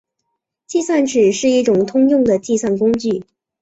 [0.65, 3.23] 计算尺是一种通用的计算工具。